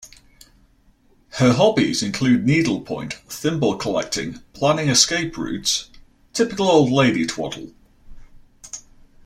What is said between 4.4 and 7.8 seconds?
planning escape routes... typical old lady twaddle.